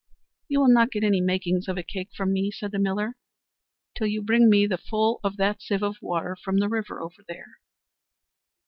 "You 0.47 0.59
will 0.61 0.67
not 0.73 0.89
get 0.89 1.03
any 1.03 1.21
makings 1.21 1.67
of 1.67 1.77
a 1.77 1.83
cake 1.83 2.09
from 2.17 2.33
me," 2.33 2.49
said 2.49 2.71
the 2.71 2.79
miller, 2.79 3.17
"till 3.95 4.07
you 4.07 4.23
bring 4.23 4.49
me 4.49 4.65
the 4.65 4.79
full 4.79 5.19
of 5.23 5.37
that 5.37 5.61
sieve 5.61 5.83
of 5.83 6.01
water 6.01 6.35
from 6.43 6.57
the 6.57 6.67
river 6.67 6.99
over 7.01 7.21
there." 7.27 7.59